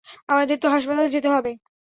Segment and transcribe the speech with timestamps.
[0.29, 1.51] আমাদের তো হাসপাতালে যেতে হবে।